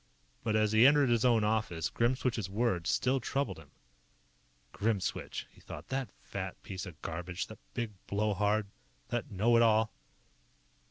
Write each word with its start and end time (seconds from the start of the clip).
But 0.43 0.55
as 0.55 0.71
he 0.71 0.87
entered 0.87 1.09
his 1.09 1.23
own 1.23 1.43
office, 1.43 1.91
Grimswitch's 1.91 2.49
words 2.49 2.89
still 2.89 3.19
troubled 3.19 3.59
him. 3.59 3.69
Grimswitch, 4.73 5.45
he 5.51 5.61
thought. 5.61 5.89
_That 5.89 6.09
fat 6.23 6.59
piece 6.63 6.87
of 6.87 6.99
garbage. 7.03 7.45
That 7.45 7.59
big 7.75 7.91
blow 8.07 8.33
hard. 8.33 8.65
That 9.09 9.29
know 9.29 9.57
it 9.57 9.61
all. 9.61 9.93